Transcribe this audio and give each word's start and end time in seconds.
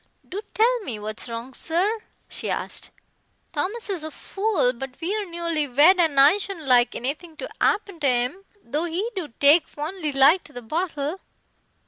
"Do 0.27 0.41
tell 0.55 0.79
me 0.79 0.97
what's 0.97 1.29
wrong, 1.29 1.53
sir?" 1.53 1.99
she 2.27 2.49
asked. 2.49 2.89
"Thomas 3.53 3.87
is 3.87 4.03
a 4.03 4.09
fool, 4.09 4.73
but 4.73 4.99
we're 4.99 5.29
newly 5.29 5.67
wed 5.67 5.99
and 5.99 6.19
I 6.19 6.39
shouldn't 6.39 6.65
like 6.65 6.95
anything 6.95 7.37
to 7.37 7.47
'appen 7.63 7.99
to 7.99 8.07
'im, 8.07 8.43
though 8.63 8.85
he 8.85 9.11
do 9.15 9.27
take 9.39 9.67
fondly 9.67 10.11
like 10.11 10.43
to 10.45 10.53
the 10.53 10.63
bottle." 10.63 11.19